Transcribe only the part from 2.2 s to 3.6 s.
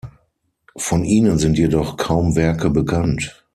Werke bekannt.